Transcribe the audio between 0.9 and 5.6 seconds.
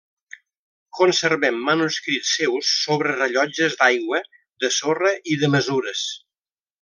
Conservem manuscrits seus sobre rellotges d'aigua, de sorra, i de